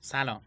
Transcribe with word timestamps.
سلام. 0.00 0.42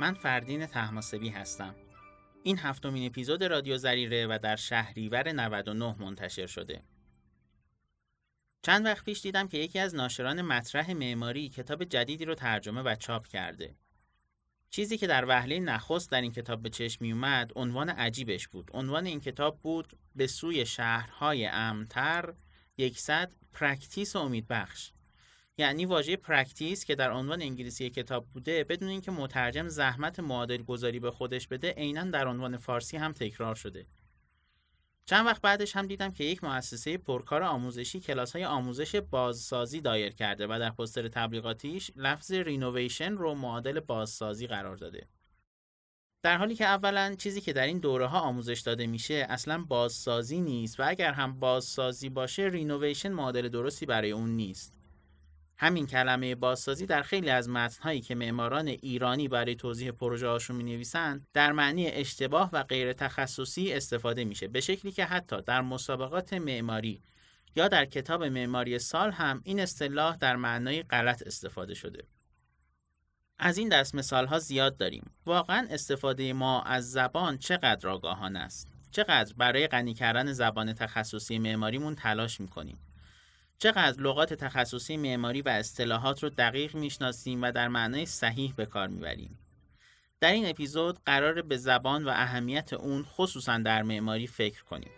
من 0.00 0.14
فردین 0.14 0.66
تحماسبی 0.66 1.28
هستم. 1.28 1.74
این 2.42 2.58
هفتمین 2.58 3.06
اپیزود 3.06 3.44
رادیو 3.44 3.76
زریره 3.76 4.26
و 4.26 4.38
در 4.42 4.56
شهریور 4.56 5.32
99 5.32 5.96
منتشر 6.00 6.46
شده. 6.46 6.82
چند 8.62 8.86
وقت 8.86 9.04
پیش 9.04 9.22
دیدم 9.22 9.48
که 9.48 9.58
یکی 9.58 9.78
از 9.78 9.94
ناشران 9.94 10.42
مطرح 10.42 10.92
معماری 10.92 11.48
کتاب 11.48 11.84
جدیدی 11.84 12.24
رو 12.24 12.34
ترجمه 12.34 12.82
و 12.82 12.94
چاپ 12.94 13.26
کرده. 13.26 13.74
چیزی 14.70 14.98
که 14.98 15.06
در 15.06 15.24
وهله 15.28 15.58
نخست 15.58 16.10
در 16.10 16.20
این 16.20 16.32
کتاب 16.32 16.62
به 16.62 16.70
چشم 16.70 17.04
می 17.04 17.12
اومد 17.12 17.52
عنوان 17.56 17.88
عجیبش 17.88 18.48
بود. 18.48 18.70
عنوان 18.74 19.06
این 19.06 19.20
کتاب 19.20 19.58
بود 19.62 19.92
به 20.16 20.26
سوی 20.26 20.66
شهرهای 20.66 21.46
امن‌تر 21.46 22.34
یکصد 22.78 23.30
practice 23.52 24.16
امیدبخش. 24.16 24.90
یعنی 25.58 25.86
واژه 25.86 26.16
practice 26.16 26.84
که 26.84 26.94
در 26.94 27.10
عنوان 27.10 27.42
انگلیسی 27.42 27.90
کتاب 27.90 28.26
بوده 28.26 28.64
بدون 28.64 28.88
اینکه 28.88 29.10
مترجم 29.10 29.68
زحمت 29.68 30.20
معادل 30.20 30.62
گذاری 30.62 31.00
به 31.00 31.10
خودش 31.10 31.48
بده 31.48 31.70
عینا 31.72 32.04
در 32.04 32.28
عنوان 32.28 32.56
فارسی 32.56 32.96
هم 32.96 33.12
تکرار 33.12 33.54
شده. 33.54 33.86
چند 35.06 35.26
وقت 35.26 35.42
بعدش 35.42 35.76
هم 35.76 35.86
دیدم 35.86 36.12
که 36.12 36.24
یک 36.24 36.44
مؤسسه 36.44 36.98
پرکار 36.98 37.42
آموزشی 37.42 38.00
کلاس 38.00 38.32
های 38.32 38.44
آموزش 38.44 38.96
بازسازی 38.96 39.80
دایر 39.80 40.12
کرده 40.12 40.46
و 40.46 40.58
در 40.58 40.70
پوستر 40.70 41.08
تبلیغاتیش 41.08 41.90
لفظ 41.96 42.32
renovation 42.32 43.12
رو 43.12 43.34
معادل 43.34 43.80
بازسازی 43.80 44.46
قرار 44.46 44.76
داده. 44.76 45.06
در 46.22 46.36
حالی 46.36 46.54
که 46.54 46.64
اولا 46.64 47.14
چیزی 47.18 47.40
که 47.40 47.52
در 47.52 47.66
این 47.66 47.78
دوره 47.78 48.06
ها 48.06 48.20
آموزش 48.20 48.60
داده 48.60 48.86
میشه 48.86 49.26
اصلا 49.28 49.64
بازسازی 49.68 50.40
نیست 50.40 50.80
و 50.80 50.82
اگر 50.86 51.12
هم 51.12 51.40
بازسازی 51.40 52.08
باشه 52.08 52.42
رینوویشن 52.42 53.12
معادل 53.12 53.48
درستی 53.48 53.86
برای 53.86 54.10
اون 54.10 54.30
نیست. 54.30 54.79
همین 55.62 55.86
کلمه 55.86 56.34
بازسازی 56.34 56.86
در 56.86 57.02
خیلی 57.02 57.30
از 57.30 57.48
متنهایی 57.48 58.00
که 58.00 58.14
معماران 58.14 58.68
ایرانی 58.68 59.28
برای 59.28 59.54
توضیح 59.54 59.90
پروژه 59.90 60.28
هاشون 60.28 60.56
می 60.56 60.62
نویسند 60.62 61.26
در 61.32 61.52
معنی 61.52 61.88
اشتباه 61.88 62.50
و 62.52 62.62
غیر 62.62 62.92
تخصصی 62.92 63.72
استفاده 63.72 64.24
میشه 64.24 64.48
به 64.48 64.60
شکلی 64.60 64.92
که 64.92 65.04
حتی 65.04 65.42
در 65.42 65.60
مسابقات 65.60 66.32
معماری 66.32 67.00
یا 67.56 67.68
در 67.68 67.84
کتاب 67.84 68.24
معماری 68.24 68.78
سال 68.78 69.10
هم 69.10 69.40
این 69.44 69.60
اصطلاح 69.60 70.16
در 70.16 70.36
معنای 70.36 70.82
غلط 70.82 71.22
استفاده 71.26 71.74
شده. 71.74 72.04
از 73.38 73.58
این 73.58 73.68
دست 73.68 73.94
مثال 73.94 74.26
ها 74.26 74.38
زیاد 74.38 74.76
داریم. 74.76 75.10
واقعا 75.26 75.66
استفاده 75.70 76.32
ما 76.32 76.62
از 76.62 76.90
زبان 76.90 77.38
چقدر 77.38 77.88
آگاهانه 77.88 78.38
است. 78.38 78.68
چقدر 78.90 79.34
برای 79.36 79.66
غنی 79.66 79.94
کردن 79.94 80.32
زبان 80.32 80.72
تخصصی 80.72 81.38
معماریمون 81.38 81.94
تلاش 81.94 82.40
می‌کنیم. 82.40 82.78
چقدر 83.62 84.02
لغات 84.02 84.34
تخصصی 84.34 84.96
معماری 84.96 85.42
و 85.42 85.48
اصطلاحات 85.48 86.22
رو 86.22 86.30
دقیق 86.30 86.74
می‌شناسیم 86.74 87.42
و 87.42 87.52
در 87.52 87.68
معنای 87.68 88.06
صحیح 88.06 88.54
به 88.56 88.66
کار 88.66 88.88
می‌بریم. 88.88 89.38
در 90.20 90.32
این 90.32 90.48
اپیزود 90.48 90.98
قرار 91.06 91.42
به 91.42 91.56
زبان 91.56 92.04
و 92.04 92.08
اهمیت 92.08 92.72
اون 92.72 93.02
خصوصا 93.02 93.58
در 93.58 93.82
معماری 93.82 94.26
فکر 94.26 94.64
کنیم. 94.64 94.90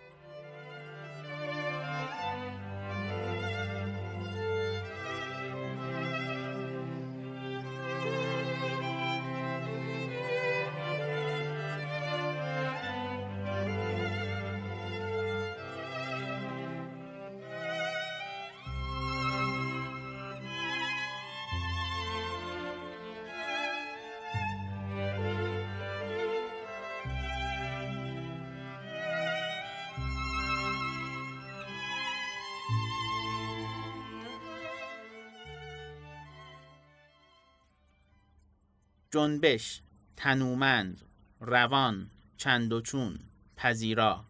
جنبش 39.12 39.80
تنومند 40.17 41.00
روان 41.40 42.11
چند 42.36 42.73
و 42.73 42.80
چون 42.80 43.18
پذیرا 43.56 44.24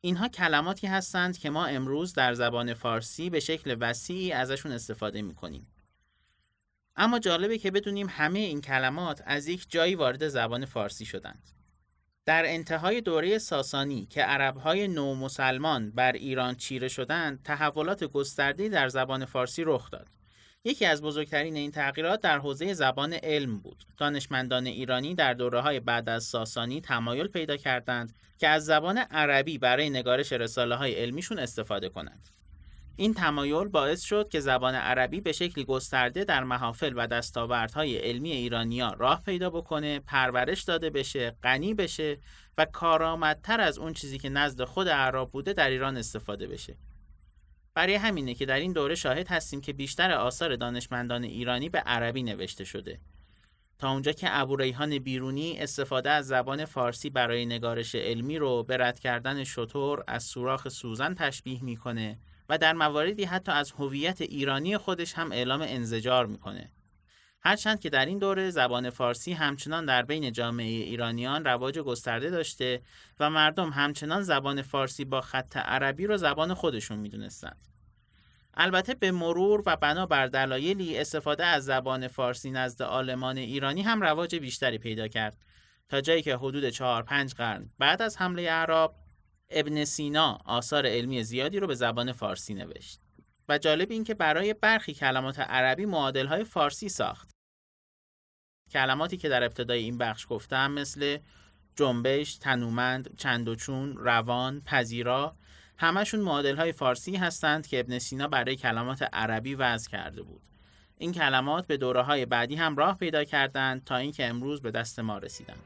اینها 0.00 0.28
کلماتی 0.28 0.86
هستند 0.86 1.38
که 1.38 1.50
ما 1.50 1.66
امروز 1.66 2.14
در 2.14 2.34
زبان 2.34 2.74
فارسی 2.74 3.30
به 3.30 3.40
شکل 3.40 3.76
وسیعی 3.80 4.32
ازشون 4.32 4.72
استفاده 4.72 5.22
می 5.22 5.34
کنیم. 5.34 5.66
اما 6.96 7.18
جالبه 7.18 7.58
که 7.58 7.70
بدونیم 7.70 8.06
همه 8.10 8.38
این 8.38 8.60
کلمات 8.60 9.22
از 9.26 9.48
یک 9.48 9.66
جایی 9.68 9.94
وارد 9.94 10.28
زبان 10.28 10.64
فارسی 10.64 11.04
شدند. 11.04 11.42
در 12.26 12.42
انتهای 12.46 13.00
دوره 13.00 13.38
ساسانی 13.38 14.06
که 14.06 14.22
عربهای 14.22 14.88
نو 14.88 15.14
مسلمان 15.14 15.90
بر 15.90 16.12
ایران 16.12 16.54
چیره 16.54 16.88
شدند، 16.88 17.42
تحولات 17.42 18.04
گسترده‌ای 18.04 18.68
در 18.68 18.88
زبان 18.88 19.24
فارسی 19.24 19.62
رخ 19.64 19.90
داد. 19.90 20.06
یکی 20.66 20.86
از 20.86 21.02
بزرگترین 21.02 21.56
این 21.56 21.70
تغییرات 21.70 22.20
در 22.20 22.38
حوزه 22.38 22.74
زبان 22.74 23.12
علم 23.12 23.58
بود. 23.58 23.84
دانشمندان 23.98 24.66
ایرانی 24.66 25.14
در 25.14 25.34
دوره 25.34 25.60
های 25.60 25.80
بعد 25.80 26.08
از 26.08 26.24
ساسانی 26.24 26.80
تمایل 26.80 27.26
پیدا 27.26 27.56
کردند 27.56 28.14
که 28.38 28.48
از 28.48 28.64
زبان 28.64 28.98
عربی 28.98 29.58
برای 29.58 29.90
نگارش 29.90 30.32
رساله 30.32 30.74
های 30.74 30.94
علمیشون 30.94 31.38
استفاده 31.38 31.88
کنند. 31.88 32.28
این 32.96 33.14
تمایل 33.14 33.68
باعث 33.68 34.02
شد 34.02 34.28
که 34.28 34.40
زبان 34.40 34.74
عربی 34.74 35.20
به 35.20 35.32
شکلی 35.32 35.64
گسترده 35.64 36.24
در 36.24 36.44
محافل 36.44 36.92
و 36.96 37.06
دستاوردهای 37.06 37.96
علمی 37.96 38.32
ایرانیا 38.32 38.92
راه 38.98 39.22
پیدا 39.24 39.50
بکنه، 39.50 40.00
پرورش 40.00 40.62
داده 40.62 40.90
بشه، 40.90 41.30
غنی 41.42 41.74
بشه 41.74 42.18
و 42.58 42.64
کارآمدتر 42.64 43.60
از 43.60 43.78
اون 43.78 43.92
چیزی 43.92 44.18
که 44.18 44.28
نزد 44.28 44.64
خود 44.64 44.88
عرب 44.88 45.28
بوده 45.28 45.52
در 45.52 45.68
ایران 45.70 45.96
استفاده 45.96 46.46
بشه. 46.46 46.74
برای 47.74 47.94
همینه 47.94 48.34
که 48.34 48.46
در 48.46 48.58
این 48.58 48.72
دوره 48.72 48.94
شاهد 48.94 49.28
هستیم 49.28 49.60
که 49.60 49.72
بیشتر 49.72 50.12
آثار 50.12 50.56
دانشمندان 50.56 51.24
ایرانی 51.24 51.68
به 51.68 51.78
عربی 51.78 52.22
نوشته 52.22 52.64
شده. 52.64 52.98
تا 53.78 53.90
اونجا 53.90 54.12
که 54.12 54.26
ابوریحان 54.30 54.98
بیرونی 54.98 55.58
استفاده 55.58 56.10
از 56.10 56.26
زبان 56.26 56.64
فارسی 56.64 57.10
برای 57.10 57.46
نگارش 57.46 57.94
علمی 57.94 58.38
رو 58.38 58.62
به 58.62 58.76
رد 58.76 58.98
کردن 58.98 59.44
شطور 59.44 60.04
از 60.06 60.24
سوراخ 60.24 60.68
سوزن 60.68 61.14
تشبیه 61.14 61.64
می‌کنه 61.64 62.18
و 62.48 62.58
در 62.58 62.72
مواردی 62.72 63.24
حتی 63.24 63.52
از 63.52 63.72
هویت 63.72 64.20
ایرانی 64.20 64.76
خودش 64.76 65.14
هم 65.14 65.32
اعلام 65.32 65.60
انزجار 65.62 66.26
می‌کنه. 66.26 66.70
هرچند 67.46 67.80
که 67.80 67.90
در 67.90 68.06
این 68.06 68.18
دوره 68.18 68.50
زبان 68.50 68.90
فارسی 68.90 69.32
همچنان 69.32 69.84
در 69.84 70.02
بین 70.02 70.32
جامعه 70.32 70.66
ایرانیان 70.66 71.44
رواج 71.44 71.78
گسترده 71.78 72.30
داشته 72.30 72.80
و 73.20 73.30
مردم 73.30 73.70
همچنان 73.70 74.22
زبان 74.22 74.62
فارسی 74.62 75.04
با 75.04 75.20
خط 75.20 75.56
عربی 75.56 76.06
رو 76.06 76.16
زبان 76.16 76.54
خودشون 76.54 76.98
می‌دونستند. 76.98 77.56
البته 78.56 78.94
به 78.94 79.10
مرور 79.10 79.62
و 79.66 79.76
بنا 79.76 80.06
بر 80.06 80.26
دلایلی 80.26 80.98
استفاده 80.98 81.44
از 81.44 81.64
زبان 81.64 82.08
فارسی 82.08 82.50
نزد 82.50 82.82
آلمان 82.82 83.38
ایرانی 83.38 83.82
هم 83.82 84.02
رواج 84.02 84.36
بیشتری 84.36 84.78
پیدا 84.78 85.08
کرد 85.08 85.36
تا 85.88 86.00
جایی 86.00 86.22
که 86.22 86.36
حدود 86.36 86.68
4 86.68 87.02
5 87.02 87.34
قرن 87.34 87.66
بعد 87.78 88.02
از 88.02 88.16
حمله 88.16 88.50
عرب 88.50 88.92
ابن 89.50 89.84
سینا 89.84 90.38
آثار 90.44 90.86
علمی 90.86 91.22
زیادی 91.22 91.58
رو 91.58 91.66
به 91.66 91.74
زبان 91.74 92.12
فارسی 92.12 92.54
نوشت 92.54 93.00
و 93.48 93.58
جالب 93.58 93.90
این 93.90 94.04
که 94.04 94.14
برای 94.14 94.54
برخی 94.54 94.94
کلمات 94.94 95.40
عربی 95.40 95.86
معادل 95.86 96.44
فارسی 96.44 96.88
ساخت 96.88 97.33
کلماتی 98.72 99.16
که 99.16 99.28
در 99.28 99.44
ابتدای 99.44 99.78
این 99.78 99.98
بخش 99.98 100.26
گفتم 100.28 100.72
مثل 100.72 101.18
جنبش، 101.76 102.36
تنومند، 102.36 103.16
چندوچون، 103.16 103.96
روان، 103.96 104.60
پذیرا 104.60 105.34
همشون 105.78 106.20
معادل 106.20 106.56
های 106.56 106.72
فارسی 106.72 107.16
هستند 107.16 107.66
که 107.66 107.80
ابن 107.80 107.98
سینا 107.98 108.28
برای 108.28 108.56
کلمات 108.56 109.02
عربی 109.12 109.54
وضع 109.54 109.90
کرده 109.90 110.22
بود. 110.22 110.40
این 110.98 111.12
کلمات 111.12 111.66
به 111.66 111.76
دوره 111.76 112.02
های 112.02 112.26
بعدی 112.26 112.54
هم 112.54 112.76
راه 112.76 112.98
پیدا 112.98 113.24
کردند 113.24 113.84
تا 113.84 113.96
اینکه 113.96 114.26
امروز 114.26 114.62
به 114.62 114.70
دست 114.70 114.98
ما 114.98 115.18
رسیدند. 115.18 115.62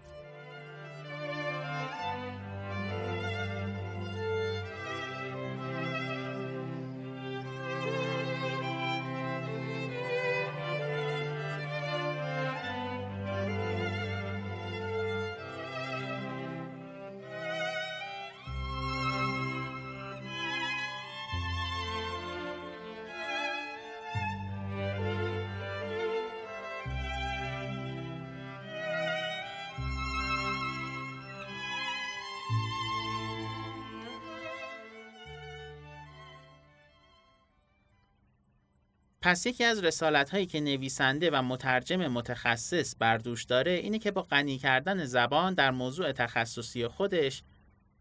پس 39.21 39.47
یکی 39.47 39.65
از 39.65 39.85
رسالت 39.85 40.31
هایی 40.31 40.47
که 40.47 40.61
نویسنده 40.61 41.31
و 41.31 41.43
مترجم 41.43 42.07
متخصص 42.07 42.95
بردوش 42.99 43.45
داره 43.45 43.71
اینه 43.71 43.99
که 43.99 44.11
با 44.11 44.23
غنی 44.23 44.59
کردن 44.59 45.05
زبان 45.05 45.55
در 45.55 45.71
موضوع 45.71 46.13
تخصصی 46.13 46.87
خودش 46.87 47.43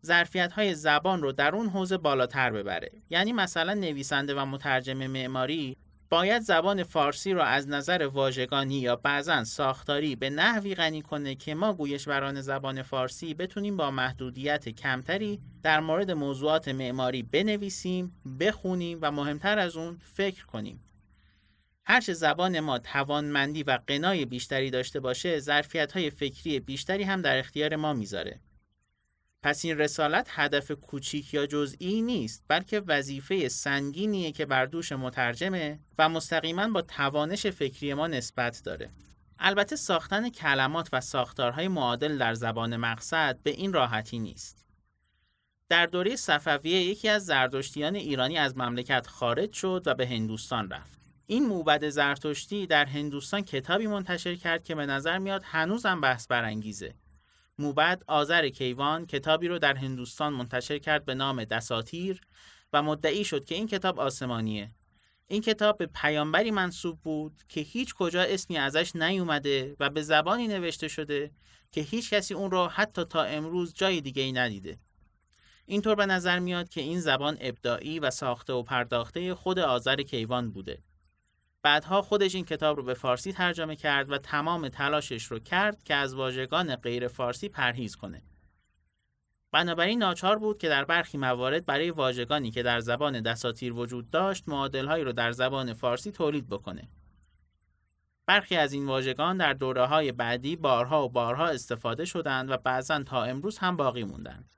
ظرفیت 0.06 0.52
های 0.52 0.76
زبان 0.76 1.22
رو 1.22 1.32
در 1.32 1.56
اون 1.56 1.70
حوزه 1.70 1.98
بالاتر 1.98 2.52
ببره 2.52 2.92
یعنی 3.10 3.34
مثلا 3.34 3.74
نویسنده 3.74 4.36
و 4.36 4.46
مترجم 4.46 5.08
معماری 5.08 5.78
باید 6.10 6.42
زبان 6.42 6.84
فارسی 6.84 7.34
رو 7.34 7.42
از 7.42 7.70
نظر 7.70 8.08
واژگانی 8.08 8.80
یا 8.80 8.96
بعضا 8.96 9.44
ساختاری 9.44 10.16
به 10.16 10.30
نحوی 10.30 10.76
غنی 10.76 11.02
کنه 11.02 11.36
که 11.36 11.56
ما 11.56 11.74
گویشوران 11.74 12.42
زبان 12.42 12.82
فارسی 12.82 13.34
بتونیم 13.34 13.78
با 13.78 13.92
محدودیت 13.92 14.70
کمتری 14.70 15.40
در 15.64 15.80
مورد 15.80 16.12
موضوعات 16.12 16.68
معماری 16.68 17.24
بنویسیم، 17.24 18.12
بخونیم 18.40 19.00
و 19.02 19.12
مهمتر 19.12 19.60
از 19.60 19.76
اون 19.78 19.98
فکر 20.16 20.46
کنیم. 20.46 20.80
هرچه 21.90 22.14
زبان 22.14 22.60
ما 22.60 22.80
توانمندی 22.80 23.64
و 23.64 23.80
قنای 23.88 24.26
بیشتری 24.26 24.70
داشته 24.70 25.00
باشه، 25.00 25.40
ظرفیت 25.40 25.92
های 25.92 26.10
فکری 26.10 26.60
بیشتری 26.60 27.04
هم 27.04 27.22
در 27.22 27.38
اختیار 27.38 27.76
ما 27.76 27.94
می‌ذاره. 27.94 28.40
پس 29.44 29.66
این 29.66 29.78
رسالت 29.78 30.28
هدف 30.30 30.72
کوچیک 30.72 31.34
یا 31.34 31.46
جزئی 31.46 32.02
نیست 32.02 32.44
بلکه 32.48 32.80
وظیفه 32.80 33.50
سنگینیه 33.50 34.32
که 34.32 34.46
بر 34.46 34.66
دوش 34.66 34.92
مترجمه 34.92 35.80
و 35.98 36.10
مستقیما 36.10 36.68
با 36.68 36.82
توانش 36.82 37.48
فکری 37.48 37.94
ما 37.94 38.08
نسبت 38.08 38.62
داره. 38.64 38.90
البته 39.40 39.76
ساختن 39.76 40.30
کلمات 40.30 40.90
و 40.94 41.02
ساختارهای 41.02 41.68
معادل 41.68 42.18
در 42.18 42.34
زبان 42.34 42.78
مقصد 42.78 43.40
به 43.44 43.50
این 43.50 43.74
راحتی 43.74 44.20
نیست. 44.20 44.64
در 45.70 45.86
دوره 45.86 46.16
صفویه 46.16 46.82
یکی 46.82 47.10
از 47.10 47.26
زردشتیان 47.26 47.96
ایرانی 47.96 48.38
از 48.38 48.58
مملکت 48.58 49.08
خارج 49.08 49.54
شد 49.54 49.84
و 49.86 49.94
به 49.94 50.08
هندوستان 50.08 50.70
رفت. 50.70 50.97
این 51.30 51.46
موبد 51.46 51.90
زرتشتی 51.90 52.68
در 52.68 52.86
هندوستان 52.86 53.42
کتابی 53.42 53.88
منتشر 53.88 54.36
کرد 54.36 54.64
که 54.64 54.76
به 54.76 54.86
نظر 54.86 55.18
میاد 55.18 55.42
هنوزم 55.46 56.02
بحث 56.02 56.28
برانگیزه 56.28 56.94
موبد 57.60 58.04
آذر 58.08 58.50
کیوان 58.50 59.06
کتابی 59.06 59.48
رو 59.48 59.60
در 59.60 59.76
هندوستان 59.76 60.34
منتشر 60.34 60.80
کرد 60.80 61.06
به 61.06 61.16
نام 61.16 61.44
دساتیر 61.44 62.22
و 62.74 62.82
مدعی 62.82 63.24
شد 63.24 63.46
که 63.46 63.56
این 63.56 63.68
کتاب 63.68 64.00
آسمانیه. 64.00 64.70
این 65.28 65.42
کتاب 65.42 65.78
به 65.78 65.86
پیامبری 65.86 66.52
منصوب 66.52 67.00
بود 67.04 67.34
که 67.50 67.62
هیچ 67.62 67.94
کجا 67.96 68.22
اسمی 68.22 68.58
ازش 68.58 68.96
نیومده 68.96 69.76
و 69.80 69.90
به 69.90 70.02
زبانی 70.02 70.48
نوشته 70.48 70.88
شده 70.88 71.32
که 71.72 71.82
هیچ 71.82 72.10
کسی 72.10 72.34
اون 72.34 72.52
رو 72.52 72.68
حتی 72.68 73.04
تا 73.04 73.24
امروز 73.24 73.74
جای 73.74 74.02
دیگه 74.02 74.24
ای 74.24 74.32
ندیده. 74.32 74.78
اینطور 75.66 75.96
به 75.96 76.06
نظر 76.06 76.40
میاد 76.40 76.70
که 76.70 76.82
این 76.82 77.00
زبان 77.00 77.38
ابداعی 77.42 78.00
و 78.00 78.12
ساخته 78.12 78.54
و 78.54 78.64
پرداخته 78.64 79.36
خود 79.36 79.60
آذر 79.60 80.02
کیوان 80.02 80.52
بوده. 80.52 80.78
بعدها 81.68 82.02
خودش 82.02 82.36
این 82.36 82.46
کتاب 82.46 82.78
رو 82.78 82.84
به 82.84 82.94
فارسی 82.94 83.34
ترجمه 83.34 83.76
کرد 83.76 84.12
و 84.12 84.18
تمام 84.18 84.70
تلاشش 84.70 85.24
رو 85.24 85.40
کرد 85.40 85.84
که 85.84 85.96
از 85.96 86.14
واژگان 86.14 86.76
غیر 86.76 87.08
فارسی 87.08 87.50
پرهیز 87.50 87.96
کنه. 87.96 88.22
بنابراین 89.52 90.00
ناچار 90.00 90.40
بود 90.40 90.58
که 90.58 90.70
در 90.70 90.86
برخی 90.86 91.18
موارد 91.18 91.66
برای 91.66 91.92
واژگانی 91.92 92.52
که 92.52 92.64
در 92.64 92.80
زبان 92.80 93.22
دساتیر 93.22 93.74
وجود 93.74 94.10
داشت 94.10 94.50
معادلهایی 94.50 95.04
رو 95.04 95.12
در 95.12 95.32
زبان 95.32 95.74
فارسی 95.74 96.12
تولید 96.12 96.50
بکنه. 96.50 96.88
برخی 98.26 98.56
از 98.56 98.74
این 98.74 98.86
واژگان 98.86 99.38
در 99.38 99.54
دوره 99.54 99.86
های 99.86 100.12
بعدی 100.12 100.56
بارها 100.56 101.06
و 101.06 101.10
بارها 101.10 101.48
استفاده 101.48 102.06
شدند 102.06 102.50
و 102.50 102.58
بعضا 102.58 103.04
تا 103.04 103.24
امروز 103.24 103.58
هم 103.58 103.78
باقی 103.78 104.04
موندند. 104.04 104.50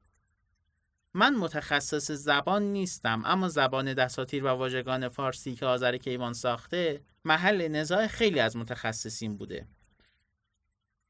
من 1.13 1.35
متخصص 1.35 2.11
زبان 2.11 2.63
نیستم 2.63 3.21
اما 3.25 3.49
زبان 3.49 3.93
دساتیر 3.93 4.43
و 4.43 4.47
واژگان 4.47 5.09
فارسی 5.09 5.55
که 5.55 5.65
آذر 5.65 5.97
کیوان 5.97 6.33
ساخته 6.33 7.01
محل 7.25 7.67
نزاع 7.67 8.07
خیلی 8.07 8.39
از 8.39 8.57
متخصصین 8.57 9.37
بوده. 9.37 9.65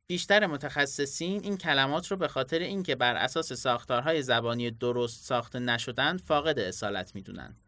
بیشتر 0.08 0.46
متخصصین 0.46 1.44
این 1.44 1.58
کلمات 1.58 2.08
رو 2.08 2.18
به 2.18 2.28
خاطر 2.28 2.60
اینکه 2.60 2.96
بر 2.96 3.16
اساس 3.16 3.54
ساختارهای 3.54 4.22
زبانی 4.22 4.72
درست 4.72 5.26
ساخته 5.26 5.60
نشدند 5.60 6.22
فاقد 6.22 6.60
اصالت 6.60 7.16
می‌دونند. 7.16 7.60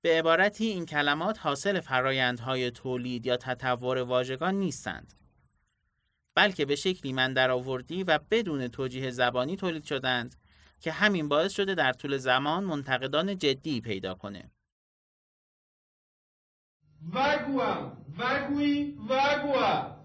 به 0.00 0.18
عبارتی 0.18 0.66
این 0.66 0.86
کلمات 0.86 1.38
حاصل 1.38 1.80
فرایندهای 1.80 2.70
تولید 2.70 3.26
یا 3.26 3.36
تطور 3.36 3.98
واژگان 3.98 4.54
نیستند. 4.54 5.12
بلکه 6.34 6.64
به 6.64 6.76
شکلی 6.76 7.12
من 7.12 7.32
درآوردی 7.32 8.04
و 8.04 8.18
بدون 8.30 8.68
توجیه 8.68 9.10
زبانی 9.10 9.56
تولید 9.56 9.84
شدند 9.84 10.34
که 10.82 10.92
همین 10.92 11.28
باعث 11.28 11.52
شده 11.52 11.74
در 11.74 11.92
طول 11.92 12.16
زمان 12.16 12.64
منتقدان 12.64 13.38
جدی 13.38 13.80
پیدا 13.80 14.14
کنه. 14.14 14.50
وگوام 17.12 17.96
وگوی 18.18 18.98
وگوا. 19.08 19.96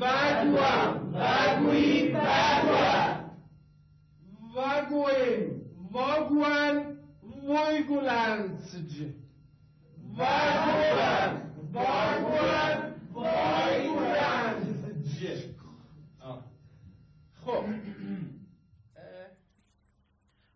وگوام 0.00 1.14
وگوی 1.14 2.12
وگوا. 2.12 3.20
وگویم 4.56 5.60
واگوان 5.92 6.96
ویگولنسج 7.48 9.02
وگوان 10.18 11.32
واگوان 11.72 12.94
ویگولنسج 13.14 15.20
خب. 17.44 17.64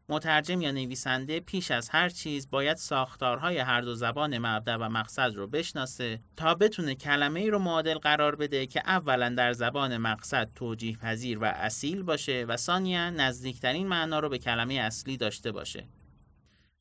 مترجم 0.08 0.60
یا 0.60 0.70
نویسنده 0.70 1.40
پیش 1.40 1.70
از 1.70 1.88
هر 1.88 2.08
چیز 2.08 2.50
باید 2.50 2.76
ساختارهای 2.76 3.58
هر 3.58 3.80
دو 3.80 3.94
زبان 3.94 4.38
مبدع 4.38 4.76
و 4.76 4.88
مقصد 4.88 5.34
رو 5.34 5.46
بشناسه 5.46 6.20
تا 6.36 6.54
بتونه 6.54 6.94
کلمه 6.94 7.40
ای 7.40 7.50
رو 7.50 7.58
معادل 7.58 7.98
قرار 7.98 8.36
بده 8.36 8.66
که 8.66 8.82
اولا 8.86 9.28
در 9.28 9.52
زبان 9.52 9.96
مقصد 9.96 10.50
توجیه 10.54 10.96
پذیر 10.96 11.38
و 11.38 11.44
اصیل 11.44 12.02
باشه 12.02 12.44
و 12.48 12.56
ثانیا 12.56 13.10
نزدیکترین 13.10 13.86
معنا 13.86 14.18
رو 14.18 14.28
به 14.28 14.38
کلمه 14.38 14.74
اصلی 14.74 15.16
داشته 15.16 15.52
باشه. 15.52 15.84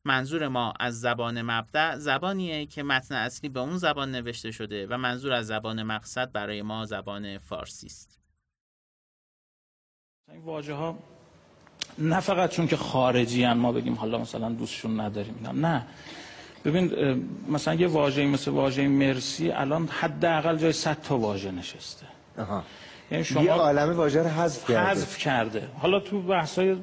منظور 0.06 0.48
ما 0.48 0.74
از 0.80 1.02
زبان 1.02 1.42
مبدع 1.42 1.98
زبانیه 1.98 2.66
که 2.66 2.84
متن 2.84 3.16
اصلی 3.16 3.50
به 3.50 3.60
اون 3.60 3.78
زبان 3.78 4.12
نوشته 4.12 4.52
شده 4.52 4.88
و 4.88 4.98
منظور 4.98 5.34
از 5.34 5.48
زبان 5.48 5.84
مقصد 5.84 6.31
برای 6.31 6.62
ما 6.62 6.86
زبان 6.86 7.38
فارسی 7.38 7.88
است. 7.88 8.20
این 10.32 10.42
واژه 10.42 10.74
ها 10.74 11.12
نه 11.98 12.20
فقط 12.20 12.50
چون 12.50 12.68
که 12.68 12.77
خارجی 12.77 13.44
هن 13.44 13.53
ما 13.53 13.72
بگیم 13.72 13.94
حالا 13.96 14.18
مثلا 14.18 14.50
دوستشون 14.50 15.00
نداریم 15.00 15.36
نه. 15.53 15.86
ببین 16.65 16.92
مثلا 17.50 17.74
یه 17.74 17.88
واژه 17.88 18.25
مثل 18.25 18.51
واژه 18.51 18.88
مرسی 18.88 19.51
الان 19.51 19.88
حداقل 19.88 20.58
جای 20.58 20.72
100 20.72 21.01
تا 21.01 21.18
واژه 21.18 21.51
نشسته. 21.51 22.06
آها. 22.38 22.63
یعنی 23.12 23.24
شما 23.24 23.44
یه 23.44 23.51
عالم 23.51 23.98
واژه 23.98 24.24
رو 24.24 24.30
حذف 24.30 24.68
کرده. 24.68 24.89
حذف 24.89 25.18
کرده. 25.18 25.68
حالا 25.80 26.00
تو 26.00 26.22
بحث‌های 26.22 26.75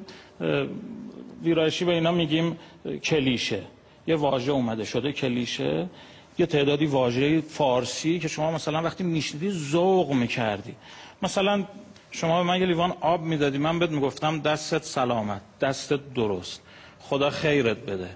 ویرایشی 1.43 1.85
به 1.85 1.91
اینا 1.91 2.11
میگیم 2.11 2.57
کلیشه. 3.03 3.61
یه 4.07 4.15
واژه 4.15 4.51
اومده 4.51 4.85
شده 4.85 5.11
کلیشه. 5.11 5.89
یه 6.37 6.45
تعدادی 6.45 6.85
واژه 6.85 7.41
فارسی 7.41 8.19
که 8.19 8.27
شما 8.27 8.51
مثلا 8.51 8.81
وقتی 8.81 9.03
میشنیدی 9.03 9.51
ذوق 9.51 10.11
می‌کردی. 10.11 10.75
مثلا 11.21 11.63
شما 12.11 12.43
به 12.43 12.47
من 12.47 12.59
یه 12.59 12.65
لیوان 12.65 12.93
آب 13.01 13.21
می‌دادی 13.21 13.57
من 13.57 13.79
بهت 13.79 13.89
می‌گفتم 13.89 14.39
دستت 14.39 14.83
سلامت 14.83 15.41
دستت 15.61 16.13
درست. 16.15 16.61
خدا 16.99 17.29
خیرت 17.29 17.77
بده. 17.77 18.09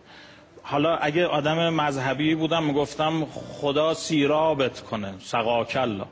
حالا 0.63 0.95
اگه 0.95 1.25
آدم 1.25 1.69
مذهبی 1.69 2.35
بودم 2.35 2.63
می‌گفتم 2.63 3.25
خدا 3.25 3.93
سیرابت 3.93 4.81
کنه 4.81 5.13
سقاکلا 5.19 6.05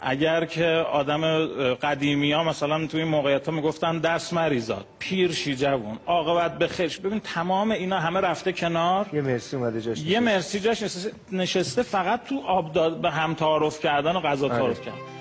اگر 0.00 0.44
که 0.44 0.66
آدم 0.92 1.46
قدیمی 1.74 2.32
ها 2.32 2.44
مثلا 2.44 2.86
توی 2.86 3.00
این 3.00 3.10
موقعیت 3.10 3.48
ها 3.48 3.54
می‌گفتن 3.54 3.98
دست 3.98 4.32
مریزاد 4.32 4.84
پیر 4.98 5.32
شی 5.32 5.56
جوون 5.56 5.98
عاقبت 6.06 6.58
به 6.58 6.66
ببین 7.04 7.20
تمام 7.20 7.70
اینا 7.70 8.00
همه 8.00 8.20
رفته 8.20 8.52
کنار. 8.52 9.06
یه 9.12 9.20
مرسی 9.20 9.56
اومده 9.56 9.80
جاش 9.80 9.98
یه 9.98 10.20
مرسی 10.20 10.60
جاش 10.60 10.82
نشسته, 10.82 11.12
نشسته 11.32 11.82
فقط 11.82 12.24
تو 12.24 12.42
آب 12.46 12.72
داد 12.72 13.00
به 13.00 13.10
هم 13.10 13.34
تعارف 13.34 13.80
کردن 13.80 14.16
و 14.16 14.20
غذا 14.20 14.46
آره. 14.46 14.56
تعارف 14.56 14.80
کردن. 14.80 15.13